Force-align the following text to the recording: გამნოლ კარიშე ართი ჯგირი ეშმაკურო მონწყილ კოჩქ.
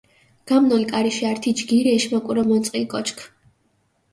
გამნოლ 0.51 0.85
კარიშე 0.91 1.27
ართი 1.31 1.51
ჯგირი 1.59 1.91
ეშმაკურო 1.97 2.43
მონწყილ 2.49 2.85
კოჩქ. 2.93 3.17